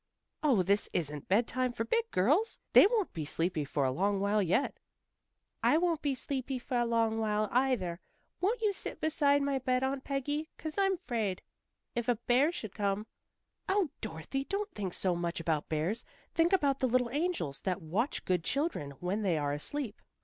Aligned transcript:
"Oh, 0.41 0.63
this 0.63 0.89
isn't 0.93 1.27
bedtime 1.27 1.73
for 1.73 1.83
big 1.85 2.09
girls. 2.09 2.57
They 2.73 2.87
won't 2.87 3.13
be 3.13 3.23
sleepy 3.23 3.63
for 3.63 3.85
a 3.85 3.91
long 3.91 4.19
while 4.19 4.41
yet." 4.41 4.79
"I 5.61 5.77
won't 5.77 6.01
be 6.01 6.15
sleepy 6.15 6.57
for 6.57 6.75
a 6.79 6.87
long 6.87 7.19
while, 7.19 7.47
either. 7.51 7.99
Won't 8.39 8.63
you 8.63 8.73
sit 8.73 8.99
beside 8.99 9.43
my 9.43 9.59
bed, 9.59 9.83
Aunt 9.83 10.03
Peggy, 10.03 10.49
'cause 10.57 10.75
I'm 10.79 10.97
'fraid. 10.97 11.43
If 11.93 12.07
a 12.07 12.15
bear 12.15 12.51
should 12.51 12.73
come" 12.73 13.05
"Oh, 13.69 13.91
Dorothy, 14.01 14.43
don't 14.45 14.73
think 14.73 14.95
so 14.95 15.15
much 15.15 15.39
about 15.39 15.69
bears. 15.69 16.03
Think 16.33 16.51
about 16.51 16.79
the 16.79 16.87
little 16.87 17.11
angels 17.11 17.61
that 17.61 17.83
watch 17.83 18.25
good 18.25 18.43
children 18.43 18.89
when 19.01 19.21
they 19.21 19.37
are 19.37 19.53
asleep." 19.53 20.01